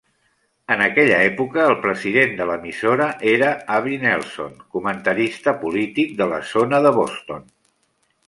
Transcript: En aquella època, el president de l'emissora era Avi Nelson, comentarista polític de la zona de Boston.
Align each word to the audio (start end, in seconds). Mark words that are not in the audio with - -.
En 0.75 0.79
aquella 0.85 1.17
època, 1.25 1.65
el 1.71 1.75
president 1.83 2.31
de 2.39 2.47
l'emissora 2.51 3.09
era 3.33 3.51
Avi 3.75 3.99
Nelson, 4.05 4.57
comentarista 4.77 5.55
polític 5.65 6.19
de 6.23 6.29
la 6.35 6.43
zona 6.55 6.81
de 6.87 6.97
Boston. 6.99 7.45